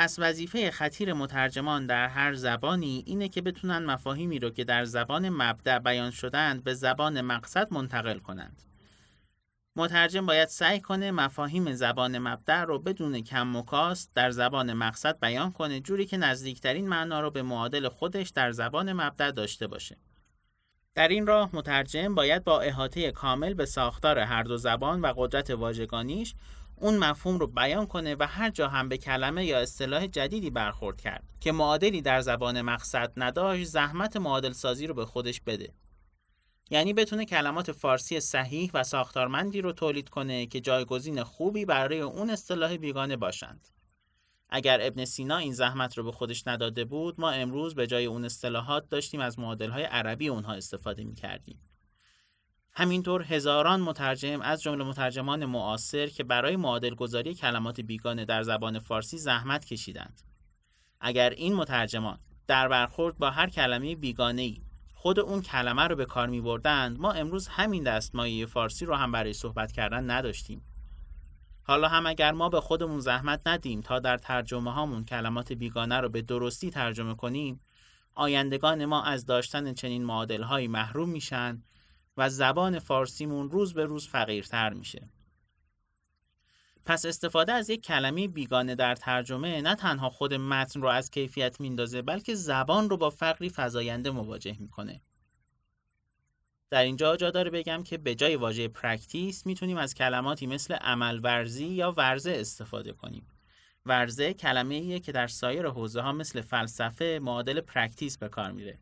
پس 0.00 0.16
وظیفه 0.18 0.70
خطیر 0.70 1.12
مترجمان 1.12 1.86
در 1.86 2.08
هر 2.08 2.34
زبانی 2.34 3.02
اینه 3.06 3.28
که 3.28 3.42
بتونن 3.42 3.78
مفاهیمی 3.78 4.38
رو 4.38 4.50
که 4.50 4.64
در 4.64 4.84
زبان 4.84 5.28
مبدع 5.28 5.78
بیان 5.78 6.10
شدند 6.10 6.64
به 6.64 6.74
زبان 6.74 7.20
مقصد 7.20 7.72
منتقل 7.72 8.18
کنند. 8.18 8.62
مترجم 9.76 10.26
باید 10.26 10.48
سعی 10.48 10.80
کنه 10.80 11.10
مفاهیم 11.10 11.72
زبان 11.72 12.18
مبدع 12.18 12.64
رو 12.64 12.78
بدون 12.78 13.20
کم 13.20 13.56
و 13.56 13.94
در 14.14 14.30
زبان 14.30 14.72
مقصد 14.72 15.20
بیان 15.20 15.52
کنه 15.52 15.80
جوری 15.80 16.06
که 16.06 16.16
نزدیکترین 16.16 16.88
معنا 16.88 17.20
رو 17.20 17.30
به 17.30 17.42
معادل 17.42 17.88
خودش 17.88 18.28
در 18.28 18.52
زبان 18.52 18.92
مبدع 18.92 19.30
داشته 19.30 19.66
باشه. 19.66 19.96
در 20.94 21.08
این 21.08 21.26
راه 21.26 21.50
مترجم 21.52 22.14
باید 22.14 22.44
با 22.44 22.60
احاطه 22.60 23.12
کامل 23.12 23.54
به 23.54 23.66
ساختار 23.66 24.18
هر 24.18 24.42
دو 24.42 24.56
زبان 24.56 25.00
و 25.00 25.12
قدرت 25.16 25.50
واژگانیش 25.50 26.34
اون 26.80 26.96
مفهوم 26.96 27.38
رو 27.38 27.46
بیان 27.46 27.86
کنه 27.86 28.16
و 28.18 28.26
هر 28.26 28.50
جا 28.50 28.68
هم 28.68 28.88
به 28.88 28.98
کلمه 28.98 29.44
یا 29.44 29.60
اصطلاح 29.60 30.06
جدیدی 30.06 30.50
برخورد 30.50 31.00
کرد 31.00 31.24
که 31.40 31.52
معادلی 31.52 32.02
در 32.02 32.20
زبان 32.20 32.62
مقصد 32.62 33.12
نداشت 33.16 33.64
زحمت 33.64 34.16
معادل 34.16 34.52
سازی 34.52 34.86
رو 34.86 34.94
به 34.94 35.06
خودش 35.06 35.40
بده 35.40 35.72
یعنی 36.70 36.92
بتونه 36.92 37.24
کلمات 37.24 37.72
فارسی 37.72 38.20
صحیح 38.20 38.70
و 38.74 38.82
ساختارمندی 38.82 39.60
رو 39.60 39.72
تولید 39.72 40.08
کنه 40.08 40.46
که 40.46 40.60
جایگزین 40.60 41.22
خوبی 41.22 41.64
برای 41.64 42.00
اون 42.00 42.30
اصطلاح 42.30 42.76
بیگانه 42.76 43.16
باشند 43.16 43.60
اگر 44.48 44.78
ابن 44.82 45.04
سینا 45.04 45.36
این 45.36 45.52
زحمت 45.52 45.98
رو 45.98 46.04
به 46.04 46.12
خودش 46.12 46.46
نداده 46.46 46.84
بود 46.84 47.20
ما 47.20 47.30
امروز 47.30 47.74
به 47.74 47.86
جای 47.86 48.06
اون 48.06 48.24
اصطلاحات 48.24 48.88
داشتیم 48.88 49.20
از 49.20 49.38
معادلهای 49.38 49.82
عربی 49.82 50.28
اونها 50.28 50.52
استفاده 50.52 51.04
می 51.04 51.14
کردیم. 51.14 51.58
همینطور 52.80 53.22
هزاران 53.22 53.80
مترجم 53.80 54.40
از 54.40 54.62
جمله 54.62 54.84
مترجمان 54.84 55.44
معاصر 55.44 56.06
که 56.06 56.24
برای 56.24 56.56
معادل 56.56 56.94
گذاری 56.94 57.34
کلمات 57.34 57.80
بیگانه 57.80 58.24
در 58.24 58.42
زبان 58.42 58.78
فارسی 58.78 59.18
زحمت 59.18 59.64
کشیدند. 59.64 60.20
اگر 61.00 61.30
این 61.30 61.54
مترجمان 61.54 62.18
در 62.46 62.68
برخورد 62.68 63.18
با 63.18 63.30
هر 63.30 63.50
کلمه 63.50 63.96
بیگانه 63.96 64.42
ای 64.42 64.60
خود 64.94 65.20
اون 65.20 65.42
کلمه 65.42 65.82
رو 65.82 65.96
به 65.96 66.04
کار 66.04 66.28
می 66.28 66.40
بردند 66.40 67.00
ما 67.00 67.12
امروز 67.12 67.48
همین 67.48 67.82
دستمایه 67.82 68.46
فارسی 68.46 68.84
رو 68.84 68.94
هم 68.94 69.12
برای 69.12 69.32
صحبت 69.32 69.72
کردن 69.72 70.10
نداشتیم. 70.10 70.62
حالا 71.62 71.88
هم 71.88 72.06
اگر 72.06 72.32
ما 72.32 72.48
به 72.48 72.60
خودمون 72.60 73.00
زحمت 73.00 73.40
ندیم 73.46 73.80
تا 73.80 73.98
در 73.98 74.16
ترجمه 74.16 74.72
هامون 74.72 75.04
کلمات 75.04 75.52
بیگانه 75.52 76.00
رو 76.00 76.08
به 76.08 76.22
درستی 76.22 76.70
ترجمه 76.70 77.14
کنیم 77.14 77.60
آیندگان 78.14 78.84
ما 78.84 79.02
از 79.02 79.26
داشتن 79.26 79.74
چنین 79.74 80.04
معادل 80.04 80.42
هایی 80.42 80.68
محروم 80.68 81.08
میشن 81.08 81.62
و 82.20 82.28
زبان 82.28 82.78
فارسیمون 82.78 83.50
روز 83.50 83.74
به 83.74 83.84
روز 83.84 84.08
فقیرتر 84.08 84.72
میشه. 84.72 85.02
پس 86.84 87.06
استفاده 87.06 87.52
از 87.52 87.70
یک 87.70 87.82
کلمه 87.82 88.28
بیگانه 88.28 88.74
در 88.74 88.94
ترجمه 88.94 89.60
نه 89.60 89.74
تنها 89.74 90.10
خود 90.10 90.34
متن 90.34 90.82
رو 90.82 90.88
از 90.88 91.10
کیفیت 91.10 91.60
میندازه 91.60 92.02
بلکه 92.02 92.34
زبان 92.34 92.90
رو 92.90 92.96
با 92.96 93.10
فقری 93.10 93.52
فزاینده 93.54 94.10
مواجه 94.10 94.56
می‌کنه. 94.60 95.00
در 96.70 96.82
اینجا 96.82 97.16
جا 97.16 97.30
داره 97.30 97.50
بگم 97.50 97.82
که 97.82 97.98
به 97.98 98.14
جای 98.14 98.36
واژه 98.36 98.68
practice 98.68 99.46
می‌تونیم 99.46 99.76
از 99.76 99.94
کلماتی 99.94 100.46
مثل 100.46 100.74
عمل 100.74 101.20
ورزی 101.22 101.66
یا 101.66 101.92
ورزه 101.92 102.30
استفاده 102.30 102.92
کنیم. 102.92 103.26
ورزه 103.86 104.34
کلمه 104.34 104.74
ایه 104.74 105.00
که 105.00 105.12
در 105.12 105.26
سایر 105.26 105.66
حوزه 105.66 106.00
ها 106.00 106.12
مثل 106.12 106.40
فلسفه 106.40 107.18
معادل 107.22 107.60
practice 107.60 108.18
به 108.18 108.28
کار 108.28 108.50
میره. 108.50 108.78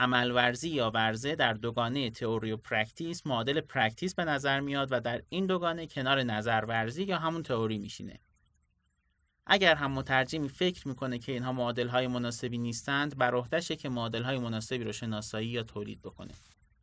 عمل 0.00 0.30
ورزی 0.30 0.68
یا 0.68 0.90
ورزه 0.90 1.34
در 1.34 1.52
دوگانه 1.52 2.10
تئوری 2.10 2.52
و 2.52 2.56
practice 2.56 3.26
معادل 3.26 3.60
practice 3.60 4.14
به 4.14 4.24
نظر 4.24 4.60
میاد 4.60 4.88
و 4.90 5.00
در 5.00 5.22
این 5.28 5.46
دوگانه 5.46 5.86
کنار 5.86 6.22
نظر 6.22 6.64
ورزی 6.64 7.04
یا 7.04 7.18
همون 7.18 7.42
تئوری 7.42 7.78
میشینه. 7.78 8.18
اگر 9.46 9.74
هم 9.74 9.92
مترجمی 9.92 10.48
فکر 10.48 10.88
می‌کنه 10.88 11.18
که 11.18 11.32
اینها 11.32 11.52
معادل 11.52 11.88
های 11.88 12.06
مناسبی 12.06 12.58
نیستند 12.58 13.18
بر 13.18 13.34
عهدهشه 13.34 13.76
که 13.76 13.88
معادل 13.88 14.22
های 14.22 14.38
مناسبی 14.38 14.84
رو 14.84 14.92
شناسایی 14.92 15.48
یا 15.48 15.62
تولید 15.62 16.02
بکنه. 16.02 16.34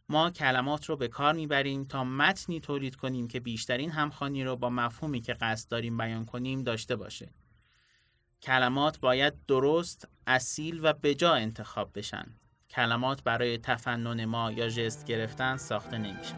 ما 0.10 0.32
کلمات 0.32 0.86
رو 0.86 0.98
به 0.98 1.08
کار 1.08 1.34
می‌بریم 1.34 1.84
تا 1.84 2.04
متنی 2.04 2.60
تولید 2.60 2.96
کنیم 2.96 3.28
که 3.28 3.40
بیشترین 3.40 3.92
همخوانی 3.92 4.44
رو 4.44 4.56
با 4.56 4.70
مفهومی 4.70 5.22
که 5.22 5.34
قصد 5.34 5.70
داریم 5.70 5.98
بیان 5.98 6.26
کنیم 6.26 6.64
داشته 6.64 6.96
باشه. 6.96 7.30
کلمات 8.42 9.00
باید 9.00 9.34
درست، 9.48 10.08
اصیل 10.28 10.80
و 10.84 10.94
بجا 10.94 11.34
انتخاب 11.34 11.92
بشن. 11.96 12.26
کلمات 12.78 13.24
برای 13.24 13.58
تفنن 13.58 14.26
ما 14.26 14.52
یا 14.52 14.70
جست 14.70 15.06
گرفتن 15.06 15.58
ساخته 15.58 15.98
نمیشن. 15.98 16.38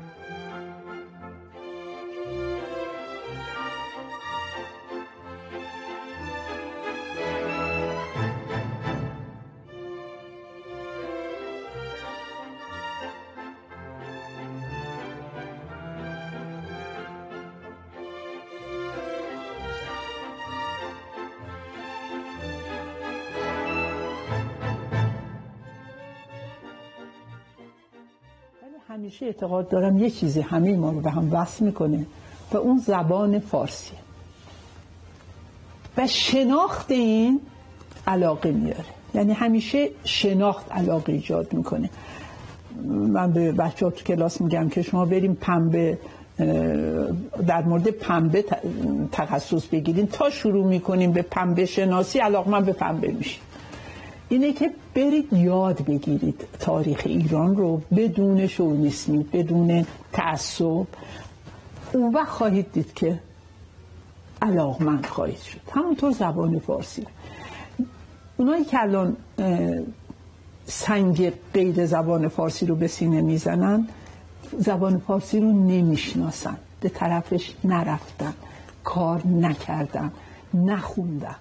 همیشه 29.00 29.25
اعتقاد 29.25 29.70
دارم 29.70 29.98
یه 29.98 30.10
چیزی 30.10 30.41
همه 30.41 30.75
ما 30.75 30.91
رو 30.91 31.00
به 31.00 31.12
هم 31.12 31.34
وصل 31.34 31.65
می‌کنه 31.65 32.06
و 32.51 32.58
اون 32.58 32.77
زبان 32.77 33.39
فارسی. 33.39 33.96
و 35.98 36.08
شناخت 36.08 36.91
این 36.91 37.39
علاقه 38.08 38.51
میاره. 38.51 38.86
یعنی 39.13 39.34
همیشه 39.34 39.89
شناخت 40.03 40.72
علاقه 40.72 41.13
ایجاد 41.13 41.53
می‌کنه. 41.53 41.89
من 42.86 43.32
به 43.32 43.51
بچه 43.51 43.89
تو 43.89 44.03
کلاس 44.03 44.41
میگم 44.41 44.70
که 44.70 44.82
شما 44.82 45.06
بریم 45.06 45.38
پنبه 45.41 45.98
در 47.48 47.62
مورد 47.65 47.88
پنبه 47.88 48.46
تخصص 49.12 49.68
بگیریم 49.68 50.06
تا 50.06 50.29
شروع 50.29 50.65
می‌کنیم 50.65 51.12
به 51.12 51.22
پنبه 51.22 51.65
شناسی 51.65 52.20
علاقه 52.20 52.50
من 52.50 52.65
به 52.65 52.74
پنبه 52.74 53.08
میشیم 53.12 53.41
اینه 54.29 54.53
که 54.53 54.71
برید 54.95 55.33
یاد 55.33 55.86
بگیرید 55.86 56.48
تاریخ 56.59 57.01
ایران 57.05 57.55
رو 57.55 57.81
بدون 57.98 58.48
شونیسمی 58.48 59.24
بدون 59.24 59.86
تعصب. 60.13 60.88
اون 61.93 62.13
وقت 62.13 62.29
خواهید 62.29 62.71
دید 62.71 62.93
که 62.93 63.19
علاقمند 64.41 65.05
خواهید 65.05 65.39
شد. 65.39 65.59
همونطور 65.71 66.12
زبان 66.12 66.59
فارسی. 66.59 67.05
اونایی 68.38 68.65
که 68.65 68.81
الان 68.81 69.17
سنگ 70.65 71.33
قید 71.53 71.86
زبان 71.86 72.27
فارسی 72.27 72.65
رو 72.65 72.75
به 72.75 72.88
سینه 72.88 73.21
می‌زنن 73.21 73.88
زبان 74.57 74.98
فارسی 74.98 75.39
رو 75.39 75.51
نمی‌شناسن. 75.51 76.57
به 76.81 76.89
طرفش 76.89 77.53
نرفتن. 77.63 78.33
کار 78.83 79.27
نکردن. 79.27 80.12
نخوندن. 80.53 81.36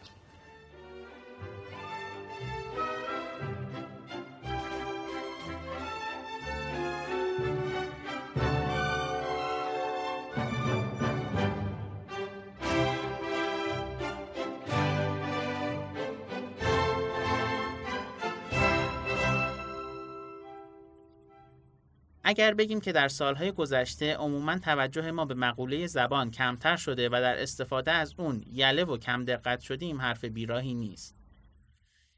اگر 22.29 22.55
بگیم 22.55 22.81
که 22.81 22.93
در 22.93 23.09
سالهای 23.09 23.53
گذشته 23.53 24.15
عموما 24.15 24.59
توجه 24.59 25.11
ما 25.11 25.25
به 25.25 25.35
مقوله 25.35 25.87
زبان 25.87 26.31
کمتر 26.31 26.77
شده 26.77 27.09
و 27.09 27.13
در 27.13 27.43
استفاده 27.43 27.91
از 27.91 28.15
اون 28.17 28.45
یله 28.53 28.85
و 28.85 28.97
کم 28.97 29.25
دقت 29.25 29.61
شدیم 29.61 30.01
حرف 30.01 30.25
بیراهی 30.25 30.75
نیست. 30.75 31.15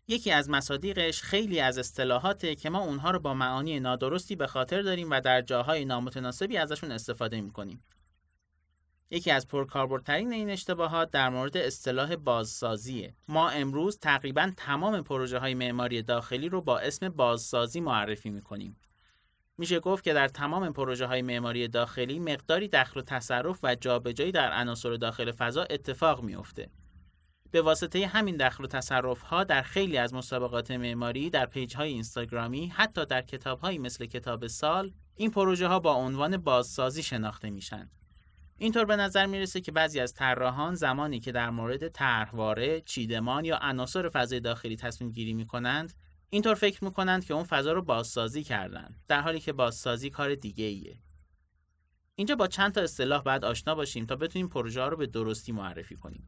یکی 0.08 0.30
از 0.30 0.50
مصادیقش 0.50 1.22
خیلی 1.22 1.60
از 1.60 1.78
اصطلاحاته 1.78 2.54
که 2.54 2.70
ما 2.70 2.80
اونها 2.80 3.10
رو 3.10 3.18
با 3.18 3.34
معانی 3.34 3.80
نادرستی 3.80 4.36
به 4.36 4.46
خاطر 4.46 4.82
داریم 4.82 5.10
و 5.10 5.20
در 5.20 5.42
جاهای 5.42 5.84
نامتناسبی 5.84 6.56
ازشون 6.56 6.92
استفاده 6.92 7.40
می‌کنیم. 7.40 7.82
یکی 9.10 9.30
از 9.30 9.48
پرکاربردترین 9.48 10.32
این 10.32 10.50
اشتباهات 10.50 11.10
در 11.10 11.28
مورد 11.28 11.56
اصطلاح 11.56 12.16
بازسازیه. 12.16 13.12
ما 13.28 13.50
امروز 13.50 13.98
تقریبا 13.98 14.52
تمام 14.56 15.02
پروژه 15.02 15.38
های 15.38 15.54
معماری 15.54 16.02
داخلی 16.02 16.48
رو 16.48 16.60
با 16.60 16.78
اسم 16.78 17.08
بازسازی 17.08 17.80
معرفی 17.80 18.30
می‌کنیم. 18.30 18.76
میشه 19.60 19.80
گفت 19.80 20.04
که 20.04 20.12
در 20.12 20.28
تمام 20.28 20.72
پروژه 20.72 21.06
های 21.06 21.22
معماری 21.22 21.68
داخلی 21.68 22.18
مقداری 22.18 22.68
دخل 22.68 23.00
و 23.00 23.02
تصرف 23.02 23.58
و 23.62 23.74
جابجایی 23.74 24.32
در 24.32 24.52
عناصر 24.52 24.94
داخل 24.94 25.32
فضا 25.32 25.62
اتفاق 25.62 26.22
میافته. 26.22 26.68
به 27.50 27.62
واسطه 27.62 28.06
همین 28.06 28.36
دخل 28.36 28.64
و 28.64 28.66
تصرف 28.66 29.20
ها 29.20 29.44
در 29.44 29.62
خیلی 29.62 29.98
از 29.98 30.14
مسابقات 30.14 30.70
معماری 30.70 31.30
در 31.30 31.46
پیج 31.46 31.76
های 31.76 31.88
اینستاگرامی 31.88 32.66
حتی 32.66 33.06
در 33.06 33.22
کتاب 33.22 33.66
مثل 33.66 34.06
کتاب 34.06 34.46
سال 34.46 34.90
این 35.16 35.30
پروژه 35.30 35.66
ها 35.66 35.78
با 35.78 35.92
عنوان 35.92 36.36
بازسازی 36.36 37.02
شناخته 37.02 37.50
میشن. 37.50 37.88
اینطور 38.58 38.84
به 38.84 38.96
نظر 38.96 39.26
می‌رسه 39.26 39.60
که 39.60 39.72
بعضی 39.72 40.00
از 40.00 40.14
طراحان 40.14 40.74
زمانی 40.74 41.20
که 41.20 41.32
در 41.32 41.50
مورد 41.50 41.88
طرحواره، 41.88 42.80
چیدمان 42.80 43.44
یا 43.44 43.58
عناصر 43.62 44.08
فضای 44.08 44.40
داخلی 44.40 44.76
تصمیم 44.76 45.10
گیری 45.10 45.32
می 45.32 45.46
کنند، 45.46 45.92
اینطور 46.30 46.54
فکر 46.54 46.84
می 46.84 46.92
کنند 46.92 47.24
که 47.24 47.34
اون 47.34 47.44
فضا 47.44 47.72
رو 47.72 47.82
بازسازی 47.82 48.44
کردن، 48.44 48.94
در 49.08 49.20
حالی 49.20 49.40
که 49.40 49.52
بازسازی 49.52 50.10
کار 50.10 50.34
دیگه 50.34 50.64
ایه. 50.64 50.96
اینجا 52.14 52.34
با 52.34 52.46
چند 52.46 52.72
تا 52.72 52.80
اصطلاح 52.80 53.22
بعد 53.22 53.44
آشنا 53.44 53.74
باشیم 53.74 54.06
تا 54.06 54.16
بتونیم 54.16 54.48
پروژه 54.48 54.82
رو 54.82 54.96
به 54.96 55.06
درستی 55.06 55.52
معرفی 55.52 55.96
کنیم. 55.96 56.26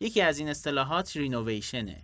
یکی 0.00 0.20
از 0.20 0.38
این 0.38 0.48
اصطلاحات 0.48 1.16
renovation 1.16 1.88
ه. 1.88 2.02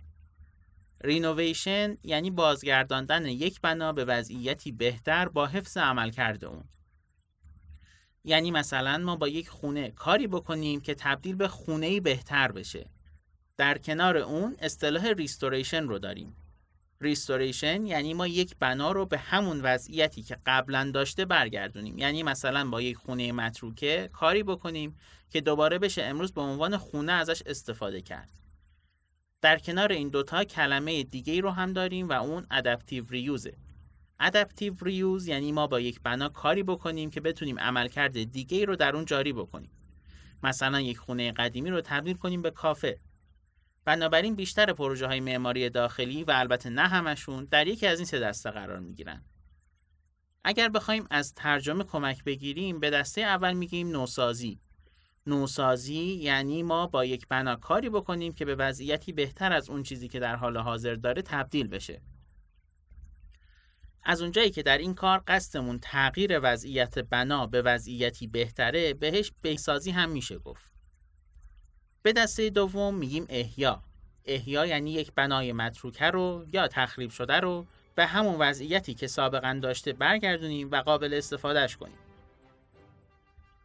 renovation 1.03 1.97
یعنی 2.03 2.31
بازگرداندن 2.31 3.25
یک 3.25 3.61
بنا 3.61 3.93
به 3.93 4.05
وضعیتی 4.05 4.71
بهتر 4.71 5.27
با 5.29 5.47
حفظ 5.47 5.77
عملکرد 5.77 6.45
اون. 6.45 6.63
یعنی 8.23 8.51
مثلا 8.51 8.97
ما 8.97 9.15
با 9.15 9.27
یک 9.27 9.49
خونه 9.49 9.91
کاری 9.91 10.27
بکنیم 10.27 10.81
که 10.81 10.95
تبدیل 10.95 11.35
به 11.35 11.47
خونه 11.47 11.99
بهتر 11.99 12.51
بشه. 12.51 12.85
در 13.57 13.77
کنار 13.77 14.17
اون 14.17 14.57
اصطلاح 14.59 15.07
restoration 15.07 15.83
رو 15.83 15.99
داریم. 15.99 16.35
restoration 17.01 17.85
یعنی 17.85 18.13
ما 18.13 18.27
یک 18.27 18.55
بنا 18.59 18.91
رو 18.91 19.05
به 19.05 19.17
همون 19.17 19.61
وضعیتی 19.61 20.23
که 20.23 20.37
قبلا 20.45 20.91
داشته 20.93 21.25
برگردونیم. 21.25 21.97
یعنی 21.97 22.23
مثلا 22.23 22.69
با 22.69 22.81
یک 22.81 22.97
خونه 22.97 23.31
متروکه 23.31 24.09
کاری 24.13 24.43
بکنیم 24.43 24.95
که 25.29 25.41
دوباره 25.41 25.79
بشه 25.79 26.03
امروز 26.03 26.33
به 26.33 26.41
عنوان 26.41 26.77
خونه 26.77 27.11
ازش 27.11 27.43
استفاده 27.45 28.01
کرد. 28.01 28.29
در 29.41 29.59
کنار 29.59 29.91
این 29.91 30.09
دوتا 30.09 30.43
کلمه 30.43 31.03
دیگه 31.03 31.41
رو 31.41 31.49
هم 31.49 31.73
داریم 31.73 32.09
و 32.09 32.13
اون 32.13 32.47
ادپتیو 32.51 33.05
ریوزه 33.09 33.53
ادپتیو 34.19 34.73
ریوز 34.81 35.27
یعنی 35.27 35.51
ما 35.51 35.67
با 35.67 35.79
یک 35.79 35.99
بنا 36.03 36.29
کاری 36.29 36.63
بکنیم 36.63 37.09
که 37.09 37.21
بتونیم 37.21 37.59
عملکرد 37.59 38.31
دیگه 38.31 38.65
رو 38.65 38.75
در 38.75 38.95
اون 38.95 39.05
جاری 39.05 39.33
بکنیم. 39.33 39.69
مثلا 40.43 40.81
یک 40.81 40.97
خونه 40.97 41.31
قدیمی 41.31 41.69
رو 41.69 41.81
تبدیل 41.81 42.15
کنیم 42.15 42.41
به 42.41 42.51
کافه. 42.51 42.97
بنابراین 43.87 44.35
بیشتر 44.35 44.73
پروژه 44.73 45.07
های 45.07 45.19
معماری 45.19 45.69
داخلی 45.69 46.23
و 46.23 46.31
البته 46.31 46.69
نه 46.69 46.87
همشون 46.87 47.47
در 47.51 47.67
یکی 47.67 47.87
از 47.87 47.99
این 47.99 48.05
سه 48.05 48.19
دسته 48.19 48.51
قرار 48.51 48.79
می 48.79 48.93
گیرن. 48.93 49.21
اگر 50.43 50.69
بخوایم 50.69 51.07
از 51.09 51.33
ترجمه 51.33 51.83
کمک 51.83 52.23
بگیریم 52.23 52.79
به 52.79 52.89
دسته 52.89 53.21
اول 53.21 53.53
میگیم 53.53 53.89
نوسازی. 53.89 54.59
نوسازی 55.27 56.03
یعنی 56.03 56.63
ما 56.63 56.87
با 56.87 57.05
یک 57.05 57.27
بنا 57.27 57.55
کاری 57.55 57.89
بکنیم 57.89 58.33
که 58.33 58.45
به 58.45 58.55
وضعیتی 58.55 59.11
بهتر 59.11 59.53
از 59.53 59.69
اون 59.69 59.83
چیزی 59.83 60.07
که 60.07 60.19
در 60.19 60.35
حال 60.35 60.57
حاضر 60.57 60.95
داره 60.95 61.21
تبدیل 61.21 61.67
بشه. 61.67 62.01
از 64.03 64.21
اونجایی 64.21 64.49
که 64.49 64.63
در 64.63 64.77
این 64.77 64.93
کار 64.93 65.23
قصدمون 65.27 65.79
تغییر 65.79 66.39
وضعیت 66.43 66.99
بنا 66.99 67.45
به 67.45 67.61
وضعیتی 67.61 68.27
بهتره 68.27 68.93
بهش 68.93 69.31
بهسازی 69.41 69.91
هم 69.91 70.09
میشه 70.09 70.37
گفت. 70.37 70.76
به 72.07 72.13
دسته 72.13 72.49
دوم 72.49 72.95
میگیم 72.95 73.25
احیا. 73.29 73.79
احیا 74.25 74.65
یعنی 74.65 74.91
یک 74.91 75.11
بنای 75.15 75.53
متروکه 75.53 76.05
رو 76.05 76.45
یا 76.53 76.67
تخریب 76.67 77.09
شده 77.09 77.39
رو 77.39 77.65
به 77.95 78.05
همون 78.05 78.35
وضعیتی 78.35 78.93
که 78.93 79.07
سابقا 79.07 79.59
داشته 79.61 79.93
برگردونیم 79.93 80.71
و 80.71 80.81
قابل 80.81 81.13
استفادهش 81.13 81.75
کنیم. 81.75 81.97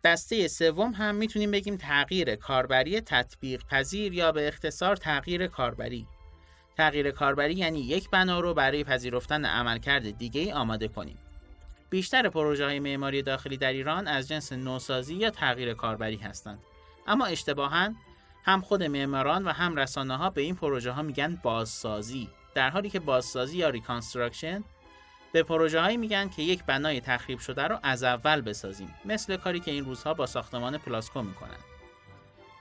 دسته 0.05 0.49
سوم 0.49 0.93
هم 0.93 1.15
می‌تونیم 1.15 1.51
بگیم 1.51 1.77
تغییر 1.77 2.37
کاربری 2.37 3.01
تطبیق 3.01 3.65
پذیر 3.65 4.13
یا 4.13 4.33
به 4.33 4.49
اختصار 4.49 4.97
تغییر 4.97 5.47
کاربری. 5.47 6.07
تغییر 6.77 7.11
کاربری 7.11 7.55
یعنی 7.55 7.81
یک 7.81 8.11
بنا 8.11 8.41
رو 8.41 8.55
برای 8.55 8.85
پذیرفتن 8.85 9.45
عملکرد 9.45 10.19
دیگه 10.19 10.41
ای 10.41 10.53
آماده 10.53 10.89
کنیم. 10.89 11.19
بیشتر 11.91 12.29
پروژه 12.29 12.65
های 12.65 12.81
معماری 12.81 13.23
داخلی 13.23 13.57
در 13.57 13.73
ایران 13.73 14.07
از 14.07 14.29
جنس 14.29 14.53
نوسازی 14.53 15.15
یا 15.15 15.31
تغییر 15.31 15.75
کاربری 15.75 16.17
هستند. 16.17 16.59
اما 17.07 17.27
اشتباهاً 17.27 17.95
هم 18.45 18.61
خود 18.61 18.83
معماران 18.83 19.45
و 19.45 19.53
هم 19.53 19.77
رسانه 19.77 20.17
ها 20.17 20.31
به 20.31 20.43
این 20.43 20.55
پروژه 20.55 20.91
ها 20.91 21.03
میگن 21.03 21.39
بازسازی. 21.43 22.29
در 22.55 22.71
حالی 22.71 22.91
که 22.91 23.01
بازسازی 23.01 23.59
یا 23.59 23.69
reconstruction 23.69 24.65
به 25.33 25.43
پروژه 25.43 25.81
هایی 25.81 25.97
میگن 25.97 26.29
که 26.29 26.43
یک 26.43 26.65
بنای 26.65 27.01
تخریب 27.01 27.39
شده 27.39 27.63
رو 27.63 27.79
از 27.83 28.03
اول 28.03 28.41
بسازیم 28.41 28.95
مثل 29.05 29.37
کاری 29.37 29.61
که 29.61 29.71
این 29.71 29.85
روزها 29.85 30.15
با 30.15 30.27
ساختمان 30.27 30.79
پلاسکو 30.79 31.23
می‌کنن. 31.23 31.59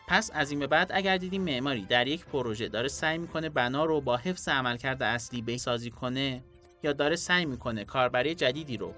پس 0.08 0.32
از 0.34 0.52
این 0.52 0.60
به 0.60 0.68
بعد 0.68 0.92
اگر 0.94 1.18
دیدیم 1.18 1.42
معماری 1.42 1.82
در 1.82 2.08
یک 2.08 2.26
پروژه 2.26 2.70
داره 2.70 2.88
سعی 2.88 3.18
می‌کنه 3.18 3.50
بنا 3.50 3.86
رو 3.86 4.02
با 4.02 4.18
حفظ 4.18 4.48
عملکرد 4.48 5.04
اصلی 5.04 5.42
بهسازی 5.42 5.92
کنه 5.92 6.44
یا 6.84 6.94
داره 6.94 7.16
سعی 7.16 7.46
می‌کنه 7.46 7.86
کاربری 7.86 8.36
جدیدی 8.36 8.78
رو 8.78 8.94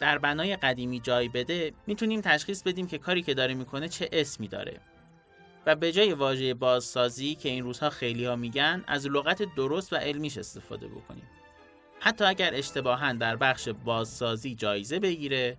در 0.00 0.18
بنای 0.18 0.56
قدیمی 0.56 1.00
جای 1.00 1.28
بده 1.28 1.72
می‌تونیم 1.86 2.20
تشخیص 2.20 2.62
بدیم 2.62 2.86
که 2.86 2.98
کاری 2.98 3.22
که 3.22 3.34
داره 3.34 3.54
می‌کنه 3.54 3.88
چه 3.88 4.08
اسمی 4.12 4.48
داره. 4.48 4.80
و 5.66 5.76
به 5.76 5.92
جای 5.92 6.12
واژه 6.12 6.54
بازسازی 6.54 7.34
که 7.34 7.48
این 7.48 7.64
روزها 7.64 7.90
خیلی 7.90 8.24
ها 8.24 8.36
میگن 8.36 8.84
از 8.86 9.06
لغت 9.06 9.54
درست 9.56 9.92
و 9.92 9.96
علمیش 9.96 10.38
استفاده 10.38 10.88
بکنیم. 10.88 11.30
حتی 12.00 12.24
اگر 12.24 12.54
اشتباها 12.54 13.12
در 13.12 13.36
بخش 13.36 13.68
بازسازی 13.68 14.54
جایزه 14.54 14.98
بگیره 14.98 15.56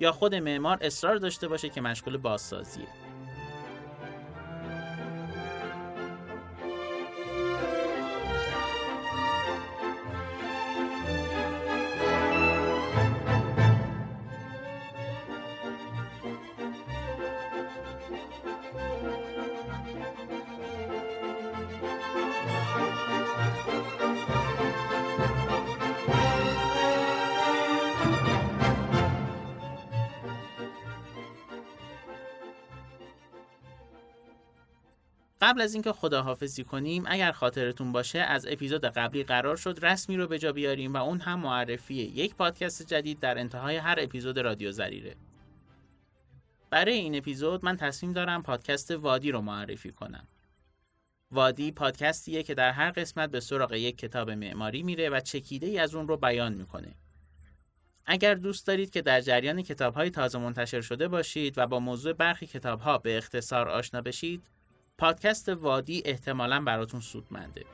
یا 0.00 0.12
خود 0.12 0.34
معمار 0.34 0.78
اصرار 0.80 1.16
داشته 1.16 1.48
باشه 1.48 1.68
که 1.68 1.80
مشغول 1.80 2.16
بازسازیه. 2.16 2.86
قبل 35.50 35.60
از 35.60 35.74
اینکه 35.74 35.92
خداحافظی 35.92 36.64
کنیم 36.64 37.04
اگر 37.06 37.32
خاطرتون 37.32 37.92
باشه 37.92 38.18
از 38.18 38.46
اپیزود 38.46 38.84
قبلی 38.84 39.24
قرار 39.24 39.56
شد 39.56 39.78
رسمی 39.82 40.16
رو 40.16 40.26
به 40.26 40.38
جا 40.38 40.52
بیاریم 40.52 40.94
و 40.94 40.96
اون 40.96 41.20
هم 41.20 41.40
معرفی 41.40 41.94
یک 41.94 42.34
پادکست 42.34 42.86
جدید 42.86 43.20
در 43.20 43.38
انتهای 43.38 43.76
هر 43.76 43.98
اپیزود 44.00 44.38
رادیو 44.38 44.72
زریره. 44.72 45.14
برای 46.70 46.94
این 46.94 47.14
اپیزود 47.16 47.64
من 47.64 47.76
تصمیم 47.76 48.12
دارم 48.12 48.42
پادکست 48.42 48.90
وادی 48.90 49.30
رو 49.30 49.40
معرفی 49.40 49.92
کنم. 49.92 50.26
وادی 51.30 51.72
پادکستیه 51.72 52.42
که 52.42 52.54
در 52.54 52.72
هر 52.72 52.90
قسمت 52.90 53.30
به 53.30 53.40
سراغ 53.40 53.72
یک 53.72 53.98
کتاب 53.98 54.30
معماری 54.30 54.82
میره 54.82 55.08
و 55.08 55.20
چکیده 55.20 55.66
ای 55.66 55.78
از 55.78 55.94
اون 55.94 56.08
رو 56.08 56.16
بیان 56.16 56.54
می‌کنه. 56.54 56.94
اگر 58.06 58.34
دوست 58.34 58.66
دارید 58.66 58.90
که 58.90 59.02
در 59.02 59.20
جریان 59.20 59.62
کتاب 59.62 59.94
های 59.94 60.10
تازه 60.10 60.38
منتشر 60.38 60.80
شده 60.80 61.08
باشید 61.08 61.58
و 61.58 61.66
با 61.66 61.80
موضوع 61.80 62.12
برخی 62.12 62.46
کتاب 62.46 62.80
ها 62.80 62.98
به 62.98 63.18
اختصار 63.18 63.68
آشنا 63.68 64.00
بشید 64.00 64.42
پادکست 65.00 65.48
وادی 65.48 66.02
احتمالا 66.04 66.60
براتون 66.60 67.00
سودمنده. 67.00 67.64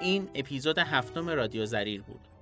این 0.00 0.28
اپیزود 0.34 0.78
هفتم 0.78 1.28
رادیو 1.28 1.66
زریر 1.66 2.02
بود. 2.02 2.37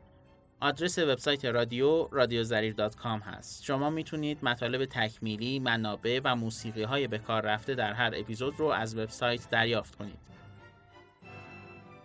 آدرس 0.60 0.98
وبسایت 0.98 1.44
رادیو 1.44 2.08
radiozarir.com 2.12 3.22
هست. 3.24 3.64
شما 3.64 3.90
می‌تونید 3.90 4.44
مطالب 4.44 4.84
تکمیلی، 4.84 5.58
منابع 5.58 6.20
و 6.24 6.36
موسیقی 6.36 6.82
های 6.82 7.06
به 7.06 7.18
کار 7.18 7.42
رفته 7.42 7.74
در 7.74 7.92
هر 7.92 8.12
اپیزود 8.16 8.60
رو 8.60 8.66
از 8.66 8.98
وبسایت 8.98 9.50
دریافت 9.50 9.94
کنید. 9.94 10.18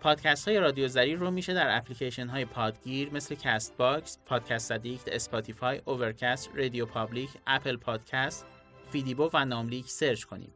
پادکست 0.02 0.48
های 0.48 0.60
رادیو 0.60 0.88
زریر 0.88 1.18
رو 1.18 1.32
میشه 1.32 1.54
در 1.54 1.78
اپلیکیشن 1.78 2.28
های 2.28 2.46
پادگیر 2.46 3.14
مثل 3.14 3.36
Castbox، 3.36 4.17
Podcast 4.26 4.72
Addict، 4.72 5.08
Spotify، 5.08 5.82
Overcast، 5.86 6.50
RadioPublic، 6.56 7.30
Apple 7.48 7.78
Podcast، 7.78 8.46
فیدیبو 8.92 9.30
و 9.34 9.46
ناملیک 9.46 9.86
search 9.86 10.24
کنید. 10.24 10.54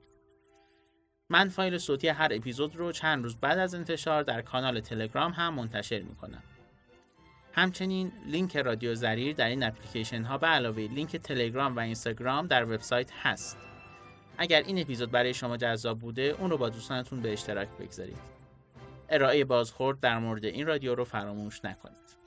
من 1.29 1.49
فایل 1.49 1.77
صوتی 1.77 2.07
هر 2.07 2.29
اپیزود 2.31 2.75
رو 2.75 2.91
چند 2.91 3.23
روز 3.23 3.35
بعد 3.37 3.59
از 3.59 3.75
انتشار 3.75 4.23
در 4.23 4.41
کانال 4.41 4.79
تلگرام 4.79 5.31
هم 5.31 5.53
منتشر 5.53 6.01
می‌کنم. 6.01 6.43
همچنین 7.55 8.11
لینک 8.25 8.57
رادیو 8.57 8.95
زریر 8.95 9.35
در 9.35 9.47
این 9.47 9.63
اپلیکیشن 9.63 10.23
ها 10.23 10.37
به 10.37 10.47
علاوه 10.47 10.77
لینک 10.79 11.15
تلگرام 11.15 11.75
و 11.75 11.79
اینستاگرام 11.79 12.47
در 12.47 12.63
وبسایت 12.63 13.11
هست. 13.21 13.57
اگر 14.37 14.61
این 14.61 14.81
اپیزود 14.81 15.11
برای 15.11 15.33
شما 15.33 15.57
جذاب 15.57 15.99
بوده 15.99 16.35
اون 16.39 16.49
رو 16.49 16.57
با 16.57 16.69
دوستانتون 16.69 17.21
به 17.21 17.33
اشتراک 17.33 17.67
بگذارید. 17.79 18.17
ارائه 19.09 19.45
بازخورد 19.45 19.99
در 19.99 20.19
مورد 20.19 20.45
این 20.45 20.67
رادیو 20.67 20.95
رو 20.95 21.03
فراموش 21.03 21.65
نکنید 21.65 22.24